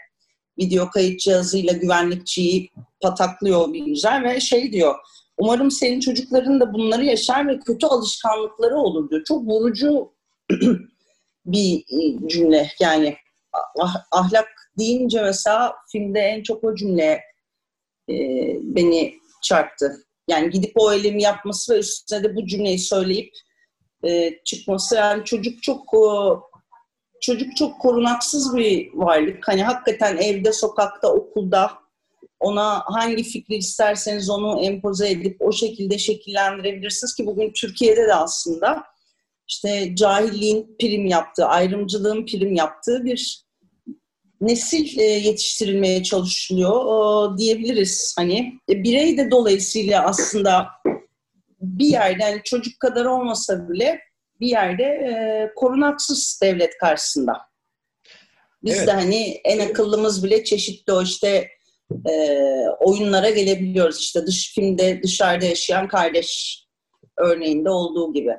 video 0.60 0.90
kayıt 0.90 1.20
cihazıyla 1.20 1.72
güvenlikçiyi 1.72 2.70
pataklıyor 3.00 3.72
bir 3.72 3.84
güzel 3.84 4.24
ve 4.24 4.40
şey 4.40 4.72
diyor 4.72 4.94
umarım 5.40 5.70
senin 5.70 6.00
çocukların 6.00 6.60
da 6.60 6.74
bunları 6.74 7.04
yaşar 7.04 7.48
ve 7.48 7.58
kötü 7.58 7.86
alışkanlıkları 7.86 8.76
olur 8.76 9.10
diyor. 9.10 9.24
Çok 9.24 9.42
vurucu 9.42 10.12
bir 11.46 11.78
e, 11.78 12.28
cümle 12.28 12.70
yani 12.80 13.16
ah, 13.78 13.96
ahlak 14.10 14.48
deyince 14.78 15.22
mesela 15.22 15.74
filmde 15.92 16.20
en 16.20 16.42
çok 16.42 16.64
o 16.64 16.74
cümle 16.74 17.20
e, 18.10 18.14
beni 18.62 19.14
çarptı. 19.42 20.06
Yani 20.28 20.50
gidip 20.50 20.72
o 20.74 20.92
eylemi 20.92 21.22
yapması 21.22 21.74
ve 21.74 21.78
üstüne 21.78 22.24
de 22.24 22.36
bu 22.36 22.46
cümleyi 22.46 22.78
söyleyip 22.78 23.32
e, 24.04 24.30
çıkması 24.44 24.94
yani 24.94 25.24
çocuk 25.24 25.62
çok 25.62 25.94
çocuk 27.20 27.56
çok 27.56 27.80
korunaksız 27.80 28.56
bir 28.56 28.90
varlık. 28.94 29.48
Hani 29.48 29.62
hakikaten 29.62 30.16
evde, 30.16 30.52
sokakta, 30.52 31.12
okulda 31.12 31.70
ona 32.40 32.82
hangi 32.86 33.22
fikri 33.22 33.56
isterseniz 33.56 34.30
onu 34.30 34.60
empoze 34.64 35.10
edip 35.10 35.36
o 35.40 35.52
şekilde 35.52 35.98
şekillendirebilirsiniz 35.98 37.14
ki 37.14 37.26
bugün 37.26 37.52
Türkiye'de 37.52 38.06
de 38.06 38.14
aslında 38.14 38.84
işte 39.48 39.94
cahilliğin 39.94 40.76
prim 40.80 41.06
yaptığı, 41.06 41.46
ayrımcılığın 41.46 42.26
prim 42.26 42.54
yaptığı 42.54 43.04
bir 43.04 43.44
nesil 44.40 44.98
e, 44.98 45.02
yetiştirilmeye 45.02 46.02
çalışılıyor 46.02 47.38
diyebiliriz. 47.38 48.14
Hani 48.18 48.52
e, 48.68 48.82
birey 48.82 49.18
de 49.18 49.30
dolayısıyla 49.30 50.06
aslında 50.06 50.66
bir 51.60 51.86
yerde 51.86 52.22
yani 52.22 52.40
çocuk 52.44 52.80
kadar 52.80 53.04
olmasa 53.04 53.68
bile 53.68 54.00
bir 54.40 54.46
yerde 54.46 54.82
e, 54.82 55.50
korunaksız 55.56 56.40
devlet 56.42 56.78
karşısında. 56.78 57.36
Biz 58.64 58.76
evet. 58.76 58.86
de 58.86 58.92
hani 58.92 59.40
en 59.44 59.58
akıllımız 59.58 60.24
bile 60.24 60.44
çeşitli 60.44 60.92
o 60.92 61.02
işte 61.02 61.48
e, 62.10 62.38
oyunlara 62.80 63.30
gelebiliyoruz. 63.30 64.00
İşte 64.00 64.26
dış 64.26 64.54
filmde 64.54 65.02
dışarıda 65.02 65.44
yaşayan 65.44 65.88
kardeş 65.88 66.60
örneğinde 67.16 67.70
olduğu 67.70 68.12
gibi. 68.12 68.32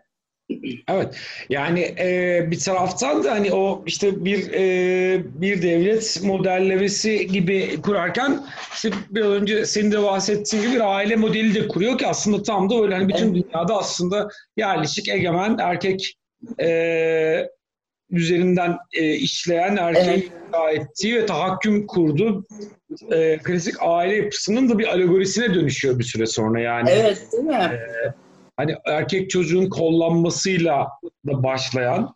Evet 0.89 1.15
yani 1.49 1.95
e, 1.99 2.47
bir 2.51 2.59
taraftan 2.59 3.23
da 3.23 3.31
hani 3.31 3.53
o 3.53 3.83
işte 3.85 4.25
bir 4.25 4.53
e, 4.53 5.23
bir 5.41 5.61
devlet 5.61 6.19
modellemesi 6.23 7.27
gibi 7.27 7.81
kurarken 7.81 8.43
işte 8.73 8.89
bir 9.09 9.21
önce 9.21 9.65
senin 9.65 9.91
de 9.91 10.03
bahsettiğin 10.03 10.63
gibi 10.63 10.75
bir 10.75 10.95
aile 10.95 11.15
modeli 11.15 11.55
de 11.55 11.67
kuruyor 11.67 11.97
ki 11.97 12.07
aslında 12.07 12.43
tam 12.43 12.69
da 12.69 12.81
öyle 12.81 12.95
hani 12.95 13.09
bütün 13.09 13.35
dünyada 13.35 13.77
aslında 13.77 14.29
yerleşik 14.57 15.09
egemen 15.09 15.57
erkek 15.57 16.15
e, 16.59 17.47
üzerinden 18.11 18.77
e, 18.93 19.13
işleyen 19.13 19.75
erkeğin 19.75 20.31
evet. 20.67 20.81
ettiği 20.81 21.15
ve 21.15 21.25
tahakküm 21.25 21.87
kurduğu 21.87 22.45
e, 23.11 23.37
klasik 23.37 23.75
aile 23.79 24.15
yapısının 24.15 24.69
da 24.69 24.79
bir 24.79 24.87
alegorisine 24.87 25.53
dönüşüyor 25.53 25.99
bir 25.99 26.03
süre 26.03 26.25
sonra 26.25 26.61
yani. 26.61 26.89
Evet 26.89 27.27
değil 27.31 27.43
mi? 27.43 27.53
E, 27.55 28.13
hani 28.57 28.75
erkek 28.85 29.29
çocuğun 29.29 29.69
kollanmasıyla 29.69 30.87
da 31.27 31.43
başlayan 31.43 32.15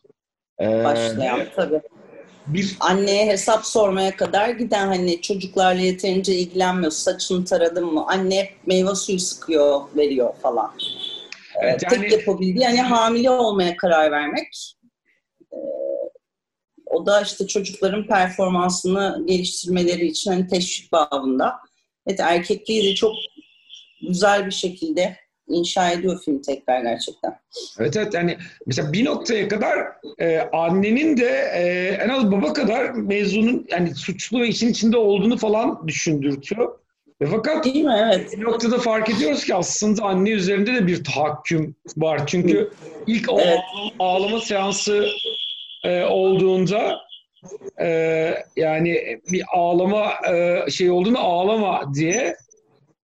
e, 0.62 0.84
başlayan 0.84 1.42
tabii. 1.56 1.82
Bir... 2.48 2.78
Anneye 2.80 3.26
hesap 3.26 3.66
sormaya 3.66 4.16
kadar 4.16 4.50
giden 4.50 4.88
hani 4.88 5.22
çocuklarla 5.22 5.82
yeterince 5.82 6.36
ilgilenmiyor. 6.36 6.92
Saçını 6.92 7.46
taradın 7.46 7.94
mı? 7.94 8.06
Anne 8.08 8.50
meyve 8.66 8.96
suyu 8.96 9.20
sıkıyor, 9.20 9.82
veriyor 9.96 10.34
falan. 10.42 10.72
Evet, 11.62 11.84
yani... 11.84 12.02
Tek 12.02 12.12
yapabildiği 12.12 12.64
yani 12.64 12.82
hamile 12.82 13.30
olmaya 13.30 13.78
karar 13.78 14.12
vermek. 14.12 14.76
Ee, 15.54 15.58
o 16.86 17.06
da 17.06 17.22
işte 17.22 17.48
çocukların 17.48 18.08
performansını 18.08 19.24
geliştirmeleri 19.28 20.08
için 20.08 20.32
hani 20.32 20.48
teşvik 20.48 20.92
babında. 20.92 21.56
Evet 22.08 22.20
erkekliği 22.20 22.92
de 22.92 22.96
çok 22.96 23.14
güzel 24.08 24.46
bir 24.46 24.52
şekilde 24.52 25.18
inşa 25.48 25.92
ediyor 25.92 26.22
film 26.26 26.42
tekrar 26.42 26.82
gerçekten. 26.82 27.40
Evet 27.80 27.98
evet 27.98 28.14
yani 28.14 28.38
mesela 28.66 28.94
bir 28.94 29.06
noktaya 29.06 29.48
kadar 29.48 29.78
e, 30.20 30.40
annenin 30.40 31.18
de 31.18 31.50
e, 31.54 31.64
en 32.04 32.10
az 32.10 32.32
baba 32.32 32.54
kadar 32.54 32.90
mezunun 32.90 33.68
yani 33.72 33.96
suçlu 33.96 34.42
ve 34.42 34.48
işin 34.48 34.70
içinde 34.70 34.98
olduğunu 34.98 35.38
falan 35.38 35.88
düşündürtüyor. 35.88 36.80
Ve 37.22 37.26
fakat 37.26 37.66
Değil 37.66 37.86
mi? 37.86 38.02
Evet. 38.04 38.38
bir 38.38 38.44
noktada 38.44 38.78
fark 38.78 39.10
ediyoruz 39.10 39.44
ki 39.46 39.56
aslında 39.56 40.04
anne 40.04 40.30
üzerinde 40.30 40.74
de 40.74 40.88
bir 40.88 41.04
tahakküm 41.04 41.76
var. 41.98 42.28
Çünkü 42.28 42.72
ilk 43.08 43.32
o 43.32 43.40
evet. 43.40 43.60
ağlama 44.00 44.40
seansı 44.40 45.08
e, 45.84 46.04
olduğunda 46.04 47.00
e, 47.82 47.88
yani 48.56 49.20
bir 49.32 49.44
ağlama 49.54 50.14
e, 50.34 50.66
şey 50.72 50.92
olduğunu 50.92 51.20
ağlama 51.20 51.94
diye 51.94 52.36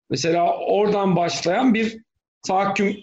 mesela 0.10 0.58
oradan 0.58 1.16
başlayan 1.16 1.74
bir 1.74 1.98
tahakküm 2.48 2.98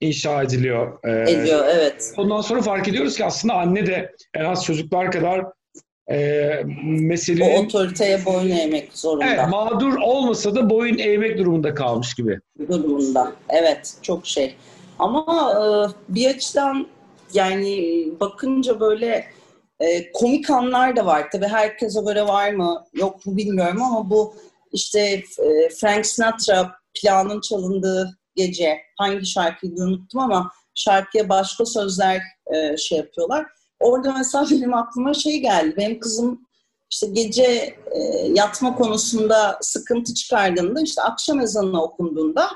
inşa 0.00 0.42
ediliyor. 0.42 0.98
Ee, 1.04 1.32
Ediyor, 1.32 1.64
evet. 1.72 2.14
Ondan 2.16 2.40
sonra 2.40 2.62
fark 2.62 2.88
ediyoruz 2.88 3.16
ki 3.16 3.24
aslında 3.24 3.54
anne 3.54 3.86
de 3.86 4.14
en 4.34 4.44
az 4.44 4.64
çocuklar 4.64 5.12
kadar 5.12 5.44
e, 6.10 6.48
meselenin... 6.84 7.56
O 7.56 7.64
otoriteye 7.64 8.24
boyun 8.24 8.50
eğmek 8.50 8.90
zorunda. 8.92 9.26
Evet, 9.26 9.48
mağdur 9.48 9.94
olmasa 9.98 10.54
da 10.54 10.70
boyun 10.70 10.98
eğmek 10.98 11.38
durumunda 11.38 11.74
kalmış 11.74 12.14
gibi. 12.14 12.40
Durumunda, 12.68 13.32
evet. 13.48 13.94
Çok 14.02 14.26
şey. 14.26 14.56
Ama 14.98 15.52
e, 15.52 15.62
bir 16.14 16.30
açıdan 16.30 16.86
yani 17.34 18.04
bakınca 18.20 18.80
böyle 18.80 19.24
e, 19.80 20.12
komik 20.12 20.50
anlar 20.50 20.96
da 20.96 21.06
var. 21.06 21.30
Tabii 21.32 21.46
herkese 21.46 22.00
göre 22.00 22.22
var 22.22 22.50
mı 22.50 22.84
yok 22.94 23.26
mu 23.26 23.36
bilmiyorum 23.36 23.82
ama 23.82 24.10
bu 24.10 24.34
işte 24.72 25.00
e, 25.38 25.68
Frank 25.80 26.06
Sinatra 26.06 26.72
planın 27.02 27.40
çalındığı 27.40 28.18
gece 28.46 28.80
hangi 28.98 29.26
şarkıyı 29.26 29.72
unuttum 29.72 30.20
ama 30.20 30.50
şarkıya 30.74 31.28
başka 31.28 31.66
sözler 31.66 32.22
e, 32.54 32.76
şey 32.76 32.98
yapıyorlar. 32.98 33.46
Orada 33.80 34.12
mesela 34.12 34.46
benim 34.50 34.74
aklıma 34.74 35.14
şey 35.14 35.40
geldi. 35.40 35.74
Benim 35.76 36.00
kızım 36.00 36.46
işte 36.90 37.06
gece 37.06 37.76
e, 37.92 38.00
yatma 38.34 38.74
konusunda 38.74 39.58
sıkıntı 39.60 40.14
çıkardığında 40.14 40.80
işte 40.80 41.02
akşam 41.02 41.40
ezanı 41.40 41.82
okunduğunda 41.82 42.50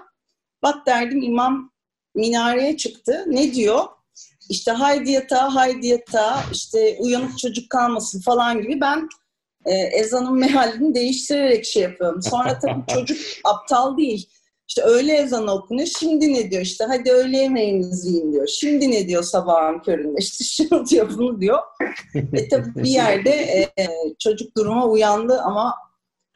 bak 0.62 0.86
derdim 0.86 1.22
imam 1.22 1.70
minareye 2.14 2.76
çıktı. 2.76 3.24
Ne 3.26 3.54
diyor? 3.54 3.84
İşte 4.50 4.72
haydi 4.72 5.10
yatağa, 5.10 5.54
haydi 5.54 5.86
yatağa, 5.86 6.44
işte 6.52 6.96
uyanık 7.00 7.38
çocuk 7.38 7.70
kalmasın 7.70 8.20
falan 8.20 8.62
gibi 8.62 8.80
ben 8.80 9.08
e, 9.66 9.74
ezanın 9.74 10.38
mehalini 10.38 10.94
değiştirerek 10.94 11.64
şey 11.64 11.82
yapıyorum. 11.82 12.22
Sonra 12.22 12.58
tabii 12.58 12.84
çocuk 12.88 13.18
aptal 13.44 13.96
değil. 13.96 14.28
İşte 14.68 14.82
öğle 14.82 15.16
ezanı 15.16 15.52
okunuyor. 15.52 15.88
Şimdi 15.98 16.34
ne 16.34 16.50
diyor 16.50 16.62
işte 16.62 16.84
hadi 16.84 17.12
öğle 17.12 17.38
yemeğinizi 17.38 18.08
yiyin 18.08 18.32
diyor. 18.32 18.46
Şimdi 18.46 18.90
ne 18.90 19.08
diyor 19.08 19.22
sabahın 19.22 19.78
köründe 19.78 20.18
işte 20.18 20.44
şunu 20.64 20.86
diyor 20.86 21.10
bunu 21.18 21.40
diyor. 21.40 21.58
Ve 22.14 22.48
tabii 22.48 22.74
bir 22.74 22.90
yerde 22.90 23.30
e, 23.30 23.72
çocuk 24.18 24.56
duruma 24.56 24.86
uyandı 24.86 25.40
ama 25.40 25.74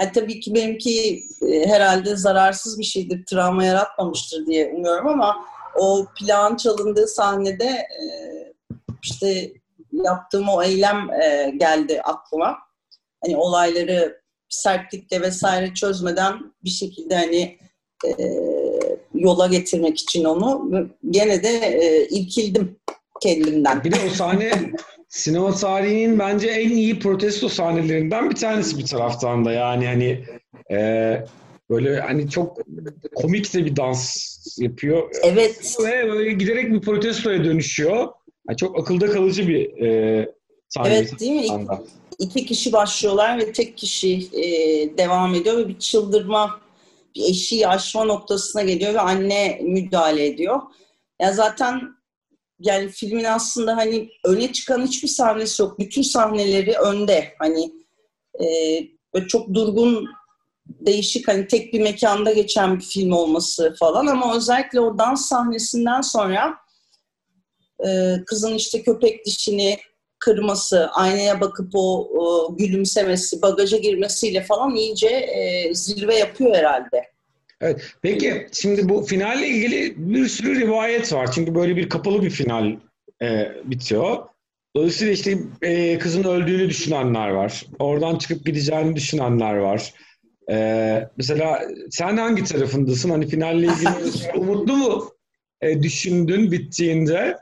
e, 0.01 0.13
tabii 0.13 0.41
ki 0.41 0.55
benimki 0.55 1.23
e, 1.49 1.67
herhalde 1.67 2.17
zararsız 2.17 2.79
bir 2.79 2.85
şeydir, 2.85 3.25
travma 3.27 3.65
yaratmamıştır 3.65 4.47
diye 4.47 4.73
umuyorum 4.73 5.09
ama 5.09 5.37
o 5.77 6.07
plan 6.19 6.57
çalındığı 6.57 7.07
sahnede 7.07 7.65
e, 7.65 8.05
işte 9.03 9.53
yaptığım 9.93 10.49
o 10.49 10.63
eylem 10.63 11.11
e, 11.11 11.53
geldi 11.57 12.03
aklıma. 12.03 12.59
Hani 13.25 13.37
olayları 13.37 14.21
sertlikle 14.49 15.21
vesaire 15.21 15.75
çözmeden 15.75 16.55
bir 16.65 16.71
şekilde 16.71 17.17
hani 17.17 17.59
e, 18.07 18.13
yola 19.15 19.47
getirmek 19.47 19.99
için 19.99 20.25
onu. 20.25 20.71
Gene 21.11 21.43
de 21.43 21.49
e, 21.49 22.07
ilkildim 22.09 22.77
kendimden. 23.21 23.85
Bir 23.85 23.93
de 23.93 23.97
o 24.07 24.15
sahne 24.15 24.51
sinema 25.09 25.55
tarihinin 25.55 26.19
bence 26.19 26.49
en 26.49 26.71
iyi 26.71 26.99
protesto 26.99 27.49
sahnelerinden 27.49 28.31
bir 28.31 28.35
tanesi 28.35 28.79
bir 28.79 28.87
taraftan 28.87 29.45
da. 29.45 29.53
Yani 29.53 29.87
hani 29.87 30.25
e, 30.71 30.79
böyle 31.71 32.01
hani 32.01 32.31
çok 32.31 32.59
komik 33.15 33.55
de 33.55 33.65
bir 33.65 33.77
dans 33.77 34.29
yapıyor. 34.59 35.11
Evet. 35.23 35.77
Ve 35.85 36.11
böyle 36.11 36.33
giderek 36.33 36.73
bir 36.73 36.81
protestoya 36.81 37.45
dönüşüyor. 37.45 38.09
Yani 38.49 38.57
çok 38.57 38.79
akılda 38.79 39.07
kalıcı 39.07 39.49
bir 39.49 39.83
e, 39.83 40.29
sahne. 40.69 40.95
Evet 40.95 41.21
değil 41.21 41.33
mi? 41.33 41.67
İki, 42.21 42.25
iki 42.25 42.47
kişi 42.47 42.73
başlıyorlar 42.73 43.39
ve 43.39 43.53
tek 43.53 43.77
kişi 43.77 44.29
e, 44.33 44.45
devam 44.99 45.35
ediyor 45.35 45.59
ve 45.59 45.69
bir 45.69 45.79
çıldırma, 45.79 46.61
eşiği 47.15 47.69
aşma 47.69 48.05
noktasına 48.05 48.63
geliyor 48.63 48.95
ve 48.95 49.01
anne 49.01 49.61
müdahale 49.63 50.27
ediyor. 50.27 50.63
Ya 51.21 51.33
zaten 51.33 51.81
yani 52.61 52.89
filmin 52.89 53.25
aslında 53.25 53.77
hani 53.77 54.11
öne 54.25 54.53
çıkan 54.53 54.87
hiçbir 54.87 55.09
sahnesi 55.09 55.63
yok. 55.63 55.79
Bütün 55.79 56.03
sahneleri 56.03 56.73
önde. 56.73 57.35
Hani 57.39 57.73
e, 59.15 59.27
çok 59.29 59.55
durgun 59.55 60.09
değişik 60.69 61.29
hani 61.29 61.47
tek 61.47 61.73
bir 61.73 61.81
mekanda 61.81 62.33
geçen 62.33 62.79
bir 62.79 62.85
film 62.85 63.13
olması 63.13 63.75
falan 63.79 64.07
ama 64.07 64.37
özellikle 64.37 64.81
o 64.81 64.99
dans 64.99 65.29
sahnesinden 65.29 66.01
sonra 66.01 66.55
e, 67.87 68.17
kızın 68.27 68.55
işte 68.55 68.83
köpek 68.83 69.27
dişini 69.27 69.79
kırması, 70.19 70.89
aynaya 70.93 71.41
bakıp 71.41 71.71
o, 71.75 72.09
o 72.19 72.57
gülümsemesi, 72.57 73.43
bagaja 73.43 73.77
girmesiyle 73.77 74.43
falan 74.43 74.75
iyice 74.75 75.09
e, 75.09 75.75
zirve 75.75 76.15
yapıyor 76.15 76.55
herhalde. 76.55 77.03
Evet. 77.61 77.81
Peki 78.03 78.47
şimdi 78.53 78.89
bu 78.89 79.03
finalle 79.03 79.49
ilgili 79.49 79.95
bir 79.97 80.29
sürü 80.29 80.61
rivayet 80.61 81.13
var. 81.13 81.33
Çünkü 81.33 81.55
böyle 81.55 81.77
bir 81.77 81.89
kapalı 81.89 82.23
bir 82.23 82.31
final 82.31 82.77
e, 83.23 83.53
bitiyor. 83.65 84.17
Dolayısıyla 84.77 85.13
işte 85.13 85.39
e, 85.63 85.99
kızın 85.99 86.25
öldüğünü 86.25 86.69
düşünenler 86.69 87.29
var. 87.29 87.67
Oradan 87.79 88.19
çıkıp 88.19 88.47
gideceğini 88.47 88.97
düşünenler 88.97 89.55
var. 89.55 89.95
E, 90.51 91.09
mesela 91.17 91.61
sen 91.91 92.17
hangi 92.17 92.45
tarafındasın? 92.45 93.11
Hani 93.11 93.27
finalle 93.27 93.67
ilgili 93.67 94.33
umutlu 94.37 94.77
mu 94.77 95.11
e, 95.61 95.83
düşündün 95.83 96.53
bittiğinde? 96.53 97.37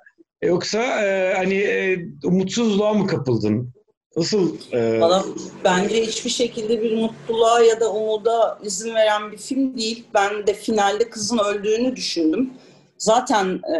Yoksa 0.46 0.82
e, 0.82 1.34
hani 1.36 1.54
e, 1.54 1.98
umutsuzluğa 2.24 2.94
mı 2.94 3.06
kapıldın? 3.06 3.72
Nasıl? 4.16 4.56
E... 4.72 5.00
Bana 5.00 5.24
bence 5.64 6.02
hiçbir 6.02 6.30
şekilde 6.30 6.82
bir 6.82 6.96
mutluluğa 6.96 7.60
ya 7.60 7.80
da 7.80 7.92
umuda 7.92 8.58
izin 8.62 8.94
veren 8.94 9.32
bir 9.32 9.36
film 9.36 9.76
değil. 9.76 10.04
Ben 10.14 10.46
de 10.46 10.54
finalde 10.54 11.10
kızın 11.10 11.38
öldüğünü 11.38 11.96
düşündüm. 11.96 12.50
Zaten 12.98 13.60
e, 13.74 13.78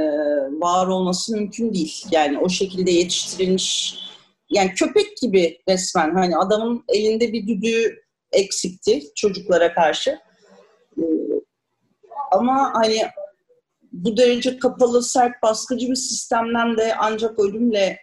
var 0.61 0.87
olması 0.87 1.33
mümkün 1.33 1.75
değil. 1.75 2.05
Yani 2.11 2.39
o 2.39 2.49
şekilde 2.49 2.91
yetiştirilmiş, 2.91 3.99
yani 4.51 4.75
köpek 4.75 5.17
gibi 5.17 5.59
resmen. 5.69 6.15
Hani 6.15 6.37
adamın 6.37 6.85
elinde 6.89 7.33
bir 7.33 7.47
düdüğü 7.47 8.03
eksikti 8.33 9.03
çocuklara 9.15 9.75
karşı. 9.75 10.19
E, 10.99 11.03
ama 12.33 12.73
hani 12.75 13.03
bu 14.05 14.17
derece 14.17 14.59
kapalı, 14.59 15.03
sert, 15.03 15.43
baskıcı 15.43 15.89
bir 15.89 15.95
sistemden 15.95 16.77
de 16.77 16.95
ancak 16.99 17.39
ölümle 17.39 17.99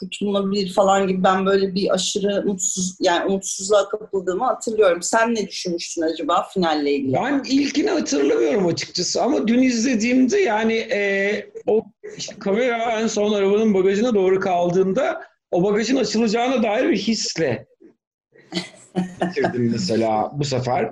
kurtulunabilir 0.00 0.72
falan 0.72 1.08
gibi 1.08 1.24
ben 1.24 1.46
böyle 1.46 1.74
bir 1.74 1.94
aşırı 1.94 2.42
mutsuz 2.46 2.96
yani 3.00 3.26
umutsuzluğa 3.26 3.88
kapıldığımı 3.88 4.44
hatırlıyorum. 4.44 5.02
Sen 5.02 5.34
ne 5.34 5.48
düşünmüştün 5.48 6.02
acaba 6.02 6.48
finalle 6.54 6.92
ilgili? 6.92 7.12
Ben 7.12 7.42
ilkini 7.48 7.90
hatırlamıyorum 7.90 8.66
açıkçası 8.66 9.22
ama 9.22 9.48
dün 9.48 9.62
izlediğimde 9.62 10.38
yani 10.38 10.74
e, 10.74 11.50
o 11.66 11.84
işte 12.16 12.34
kamera 12.38 13.00
en 13.00 13.06
son 13.06 13.32
arabanın 13.32 13.74
bagajına 13.74 14.14
doğru 14.14 14.40
kaldığında 14.40 15.22
o 15.50 15.64
bagajın 15.64 15.96
açılacağına 15.96 16.62
dair 16.62 16.88
bir 16.90 16.98
hisle 16.98 17.66
bitirdim 19.22 19.70
mesela 19.72 20.30
bu 20.34 20.44
sefer. 20.44 20.90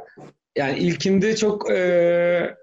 Yani 0.57 0.79
ilkinde 0.79 1.37
çok 1.37 1.71
e, 1.71 2.57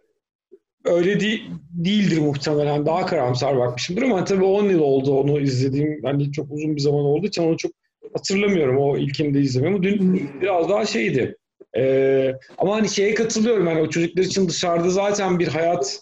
öyle 0.86 1.20
değil, 1.20 1.50
değildir 1.72 2.18
muhtemelen. 2.18 2.86
Daha 2.86 3.06
karamsar 3.06 3.58
bakmışımdır 3.58 4.02
ama 4.02 4.26
tabii 4.26 4.44
10 4.44 4.70
yıl 4.70 4.80
oldu 4.80 5.20
onu 5.20 5.40
izlediğim. 5.40 6.02
Yani 6.06 6.32
çok 6.32 6.52
uzun 6.52 6.76
bir 6.76 6.82
zaman 6.82 7.06
olduğu 7.06 7.28
için 7.28 7.44
onu 7.44 7.58
çok 7.58 7.72
hatırlamıyorum 8.14 8.78
o 8.78 8.98
ilkinde 8.98 9.40
izlememi. 9.40 9.84
Dün 9.84 10.30
biraz 10.42 10.70
daha 10.70 10.86
şeydi. 10.86 11.38
Ee, 11.78 12.32
ama 12.58 12.76
hani 12.76 12.90
şeye 12.90 13.14
katılıyorum. 13.14 13.68
Yani 13.68 13.82
o 13.82 13.90
çocuklar 13.90 14.24
için 14.24 14.50
dışarıda 14.50 14.90
zaten 14.90 15.40
bir 15.40 15.48
hayat 15.48 16.02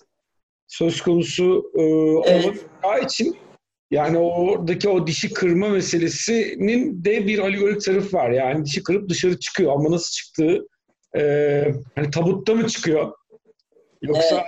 söz 0.68 1.02
konusu 1.02 1.72
e, 1.76 1.82
olacağı 2.18 3.06
için 3.06 3.38
yani 3.92 4.18
oradaki 4.18 4.90
o 4.90 5.08
dişi 5.08 5.34
kırma 5.34 5.70
meselesinin 5.70 7.06
de 7.06 7.28
bir 7.28 7.40
alegorik 7.40 7.82
tarafı 7.82 8.18
var. 8.18 8.32
Yani 8.32 8.66
dişi 8.66 8.84
kırıp 8.84 9.10
dışarı 9.10 9.40
çıkıyor 9.40 9.72
ama 9.72 9.92
nasıl 9.92 10.12
çıktığı 10.12 10.68
e, 11.16 11.22
hani 11.96 12.12
tabutta 12.12 12.54
mı 12.54 12.68
çıkıyor? 12.68 13.12
Yoksa 14.04 14.48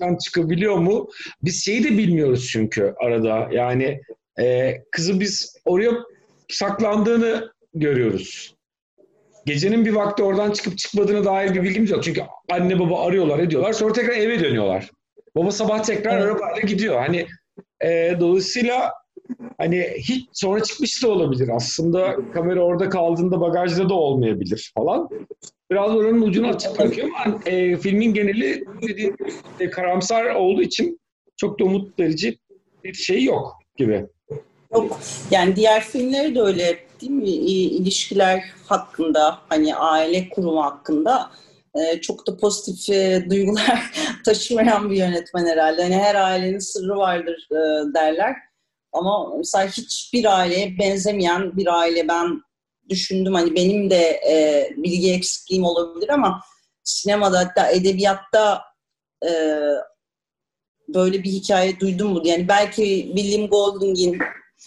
evet. 0.00 0.20
çıkabiliyor 0.20 0.76
mu? 0.76 1.08
Biz 1.42 1.64
şeyi 1.64 1.84
de 1.84 1.98
bilmiyoruz 1.98 2.48
çünkü 2.52 2.94
arada. 3.00 3.48
Yani 3.52 4.00
e, 4.40 4.76
kızı 4.92 5.20
biz 5.20 5.56
oraya 5.64 5.90
saklandığını 6.48 7.52
görüyoruz. 7.74 8.54
Gecenin 9.46 9.84
bir 9.84 9.92
vakti 9.92 10.22
oradan 10.22 10.50
çıkıp 10.50 10.78
çıkmadığına 10.78 11.24
dair 11.24 11.54
bir 11.54 11.62
bilgimiz 11.62 11.90
yok. 11.90 12.04
Çünkü 12.04 12.22
anne 12.52 12.78
baba 12.78 13.06
arıyorlar 13.06 13.38
ediyorlar. 13.38 13.72
Sonra 13.72 13.92
tekrar 13.92 14.16
eve 14.16 14.40
dönüyorlar. 14.40 14.90
Baba 15.36 15.50
sabah 15.50 15.82
tekrar 15.82 16.18
evet. 16.18 16.26
arabayla 16.26 16.60
gidiyor. 16.60 16.98
Hani 16.98 17.26
e, 17.84 18.16
dolayısıyla 18.20 18.92
hani 19.58 19.88
hiç 19.98 20.28
sonra 20.32 20.62
çıkmış 20.62 21.02
da 21.02 21.08
olabilir. 21.08 21.48
Aslında 21.48 22.16
kamera 22.34 22.60
orada 22.60 22.88
kaldığında 22.88 23.40
bagajda 23.40 23.88
da 23.88 23.94
olmayabilir 23.94 24.72
falan. 24.74 25.08
Biraz 25.70 25.94
oranın 25.94 26.22
ucunu 26.22 26.48
açık 26.48 26.78
bırakıyor 26.78 27.08
ama 27.24 27.40
e, 27.46 27.76
filmin 27.76 28.14
geneli 28.14 28.64
dediğim, 28.82 29.16
e, 29.60 29.70
karamsar 29.70 30.24
olduğu 30.24 30.62
için 30.62 31.00
çok 31.36 31.60
da 31.60 31.64
umut 31.64 31.98
verici 31.98 32.38
bir 32.84 32.94
şey 32.94 33.24
yok 33.24 33.58
gibi. 33.76 34.06
Yok. 34.74 35.00
Yani 35.30 35.56
diğer 35.56 35.82
filmleri 35.82 36.34
de 36.34 36.40
öyle 36.40 36.78
değil 37.00 37.12
mi? 37.12 37.28
İlişkiler 37.28 38.44
hakkında, 38.66 39.38
hani 39.48 39.74
aile 39.76 40.28
kurumu 40.28 40.64
hakkında 40.64 41.30
e, 41.74 42.00
çok 42.00 42.26
da 42.26 42.36
pozitif 42.36 42.96
e, 42.96 43.30
duygular 43.30 43.92
taşımayan 44.24 44.90
bir 44.90 44.96
yönetmen 44.96 45.46
herhalde. 45.46 45.82
Hani 45.82 45.96
her 45.96 46.14
ailenin 46.14 46.58
sırrı 46.58 46.96
vardır 46.96 47.48
e, 47.50 47.94
derler. 47.94 48.36
Ama 48.92 49.36
mesela 49.36 49.66
hiçbir 49.66 50.38
aileye 50.38 50.78
benzemeyen 50.78 51.56
bir 51.56 51.78
aile 51.78 52.08
ben 52.08 52.42
düşündüm. 52.88 53.34
Hani 53.34 53.54
benim 53.54 53.90
de 53.90 54.20
e, 54.30 54.68
bilgi 54.76 55.12
eksikliğim 55.12 55.64
olabilir 55.64 56.08
ama 56.08 56.40
sinemada 56.84 57.38
hatta 57.38 57.70
edebiyatta 57.70 58.62
e, 59.26 59.30
böyle 60.88 61.22
bir 61.22 61.30
hikaye 61.30 61.80
duydum 61.80 62.12
mu? 62.12 62.20
Yani 62.24 62.48
belki 62.48 63.12
William 63.16 63.48
Golding'in 63.48 64.18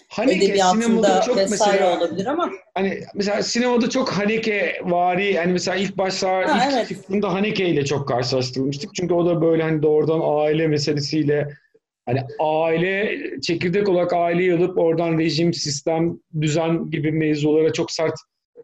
Haneke, 0.09 0.45
edebiyatında 0.45 1.21
çok 1.21 1.37
vesaire 1.37 1.79
mesela, 1.79 1.97
olabilir 1.97 2.25
ama 2.25 2.49
hani 2.73 3.03
mesela 3.15 3.43
sinemada 3.43 3.89
çok 3.89 4.09
Haneke 4.09 4.81
vari 4.83 5.33
yani 5.33 5.51
mesela 5.51 5.77
ilk 5.77 5.97
başlar 5.97 6.45
ha, 6.45 6.65
ilk 6.65 6.73
evet. 6.73 6.87
çıktığında 6.87 7.33
Haneke 7.33 7.69
ile 7.69 7.85
çok 7.85 8.07
karşılaştırılmıştık. 8.07 8.95
Çünkü 8.95 9.13
o 9.13 9.25
da 9.25 9.41
böyle 9.41 9.63
hani 9.63 9.81
doğrudan 9.81 10.21
aile 10.23 10.67
meselesiyle 10.67 11.57
hani 12.05 12.19
aile 12.39 13.19
çekirdek 13.41 13.89
olarak 13.89 14.13
aileyi 14.13 14.53
alıp 14.53 14.77
oradan 14.77 15.17
rejim, 15.17 15.53
sistem, 15.53 16.19
düzen 16.41 16.89
gibi 16.91 17.11
mevzulara 17.11 17.73
çok 17.73 17.91
sert 17.91 18.15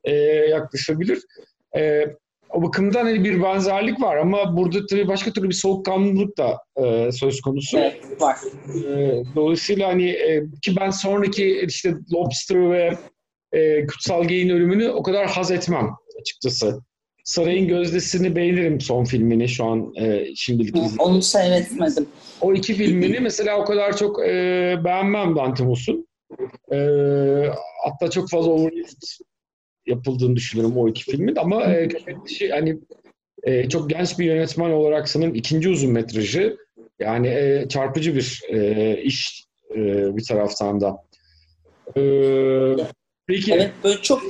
e, 0.04 0.13
yaklaşabilir. 0.49 1.19
E, 1.78 2.06
o 2.49 2.63
bakımdan 2.63 3.06
hani 3.06 3.23
bir 3.23 3.43
benzerlik 3.43 4.02
var 4.02 4.17
ama 4.17 4.58
burada 4.58 4.86
tabii 4.86 5.08
başka 5.08 5.34
türlü 5.34 5.49
bir 5.49 5.54
soğukkanlılık 5.54 6.38
da 6.38 6.58
e, 6.84 7.12
söz 7.12 7.41
konusu. 7.41 7.78
Evet, 7.78 8.21
var. 8.21 8.38
E, 8.88 9.23
dolayısıyla 9.36 9.88
hani 9.88 10.10
e, 10.10 10.43
ki 10.62 10.75
ben 10.80 10.89
sonraki 10.89 11.62
işte 11.67 11.93
Lobster 12.13 12.71
ve 12.71 12.97
e, 13.52 13.86
Kutsal 13.86 14.23
Gey'in 14.23 14.49
ölümünü 14.49 14.89
o 14.89 15.04
kadar 15.04 15.28
haz 15.28 15.52
etmem 15.52 15.89
açıkçası. 16.21 16.80
Sarayın 17.30 17.68
Gözdesi'ni 17.68 18.36
beğenirim 18.36 18.82
son 18.82 19.06
filmini 19.06 19.50
şu 19.50 19.65
an 19.65 19.94
e, 19.96 20.26
şimdilik 20.36 20.76
izledim. 20.76 21.00
Onu 21.00 21.22
seyretmedim. 21.22 22.08
O 22.42 22.54
iki 22.54 22.74
filmini 22.74 23.20
mesela 23.20 23.58
o 23.58 23.65
kadar 23.65 23.98
çok 23.98 24.26
e, 24.26 24.76
beğenmem 24.84 25.36
Dantimos'un. 25.36 26.08
E, 26.72 26.78
hatta 27.84 28.10
çok 28.10 28.30
fazla 28.30 28.52
overrated 28.52 29.02
yapıldığını 29.86 30.36
düşünüyorum 30.36 30.78
o 30.78 30.89
iki 30.89 31.04
filmin 31.04 31.36
ama 31.36 31.63
e, 31.63 31.88
Köpek 31.88 32.18
hani 32.52 32.80
e, 33.44 33.70
çok 33.70 33.89
genç 33.89 34.20
bir 34.20 34.26
yönetmen 34.26 34.70
olarak 34.72 35.10
sanırım 35.10 35.36
ikinci 35.36 35.70
uzun 35.70 35.92
metrajı 35.92 36.58
yani 37.00 37.28
e, 37.28 37.65
çarpıcı 37.70 38.15
bir 38.15 38.42
e, 38.50 39.02
iş 39.02 39.46
e, 39.76 39.78
bir 40.18 40.24
taraftan 40.24 40.82
da. 40.82 41.04
E, 41.98 42.02
peki. 43.28 43.54
Evet 43.54 43.72
böyle 43.84 44.02
çok 44.02 44.22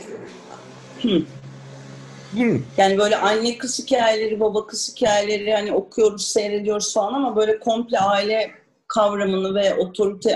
Yani 2.77 2.97
böyle 2.97 3.17
anne 3.17 3.57
kız 3.57 3.79
hikayeleri, 3.79 4.39
baba 4.39 4.67
kız 4.67 4.95
hikayeleri 4.95 5.53
hani 5.53 5.71
okuyoruz, 5.71 6.27
seyrediyoruz 6.27 6.93
falan 6.93 7.13
ama 7.13 7.35
böyle 7.35 7.59
komple 7.59 7.99
aile 7.99 8.51
kavramını 8.87 9.55
ve 9.55 9.75
otorite 9.75 10.29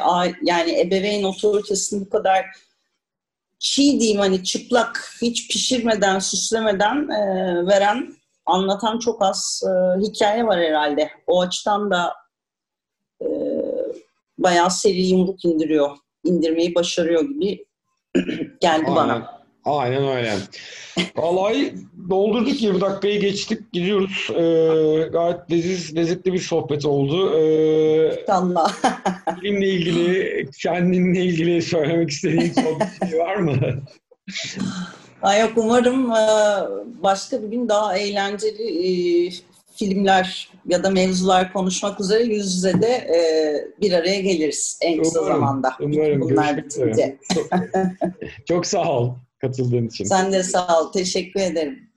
yani 0.44 0.80
ebeveyn 0.80 1.24
otoritesini 1.24 2.06
bu 2.06 2.10
kadar 2.10 2.46
çiğ 3.60 4.00
diyeyim 4.00 4.20
hani 4.20 4.44
çıplak 4.44 5.14
hiç 5.22 5.52
pişirmeden 5.52 6.20
süslemeden 6.20 7.10
e, 7.10 7.22
veren 7.68 8.16
anlatan 8.46 9.00
çok 9.00 9.22
az 9.22 9.64
e, 9.68 10.02
hikaye 10.02 10.48
var 10.48 10.60
herhalde. 10.60 11.10
O 11.28 11.42
açıdan 11.42 11.92
da 11.92 12.14
e, 13.22 13.28
bayağı 14.38 14.72
seri 14.72 15.02
yumruk 15.02 15.46
indiriyor. 15.46 15.98
indirmeyi 16.24 16.76
başarıyor 16.76 17.24
gibi 17.24 17.66
geldi 18.62 18.86
Aynen. 18.86 18.96
bana. 18.96 19.43
Aynen 19.66 20.08
öyle. 20.08 20.34
Vallahi 21.16 21.74
doldurduk 22.10 22.62
20 22.62 22.82
dakikayı 22.82 23.20
geçtik. 23.22 23.74
Gidiyoruz. 23.74 24.28
Ee, 24.30 25.10
gayet 25.12 25.52
leziz, 25.52 25.96
lezzetli 25.96 26.34
bir 26.34 26.40
sohbet 26.40 26.86
oldu. 26.86 27.40
Ee, 27.40 28.26
Allah. 28.28 28.72
filmle 29.42 29.68
ilgili, 29.70 30.46
kendinle 30.62 31.26
ilgili 31.26 31.62
söylemek 31.62 32.10
istediğin 32.10 32.54
son 32.54 32.80
bir 33.02 33.08
şey 33.10 33.20
var 33.20 33.36
mı? 33.36 33.56
Ay 35.22 35.42
yok 35.42 35.52
umarım 35.56 36.12
e, 36.12 36.18
başka 37.04 37.44
bir 37.44 37.48
gün 37.48 37.70
daha 37.70 37.98
eğlenceli 37.98 38.88
e, 39.28 39.32
filmler 39.76 40.50
ya 40.68 40.84
da 40.84 40.90
mevzular 40.90 41.54
konuşmak 41.54 42.02
üzere 42.02 42.24
yüz 42.24 42.56
yüze 42.56 42.82
de 42.82 42.88
e, 42.88 43.18
bir 43.82 43.92
araya 43.94 44.20
geliriz 44.22 44.80
en 44.82 45.04
kısa 45.04 45.20
Umarım, 45.20 45.36
zamanda. 45.36 45.74
umarım. 45.80 46.22
Bunlar 46.22 46.58
bitince. 46.58 47.18
Çok, 47.34 47.46
çok 48.48 48.66
sağ 48.66 48.92
ol 48.92 49.12
katıldığın 49.44 49.88
için. 49.88 50.06
Sen 50.06 50.34
de 50.34 50.44
sağ 50.44 50.82
ol. 50.82 50.92
Teşekkür 50.92 51.40
ederim. 51.40 51.90